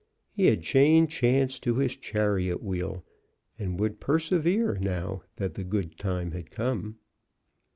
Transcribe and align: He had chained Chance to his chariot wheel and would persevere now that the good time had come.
He 0.31 0.47
had 0.47 0.63
chained 0.63 1.11
Chance 1.11 1.59
to 1.59 1.75
his 1.75 1.95
chariot 1.95 2.63
wheel 2.63 3.03
and 3.59 3.79
would 3.79 3.99
persevere 3.99 4.75
now 4.81 5.21
that 5.35 5.53
the 5.53 5.63
good 5.63 5.95
time 5.99 6.31
had 6.31 6.49
come. 6.49 6.97